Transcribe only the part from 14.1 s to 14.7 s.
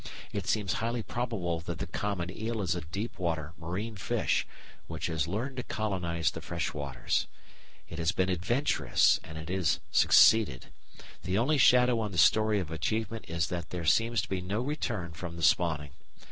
to be no